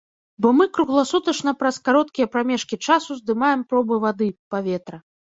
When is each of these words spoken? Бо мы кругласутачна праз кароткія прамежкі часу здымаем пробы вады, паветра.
Бо 0.43 0.51
мы 0.59 0.65
кругласутачна 0.75 1.51
праз 1.59 1.75
кароткія 1.89 2.27
прамежкі 2.35 2.79
часу 2.87 3.17
здымаем 3.19 3.61
пробы 3.75 3.95
вады, 4.07 4.31
паветра. 4.57 4.97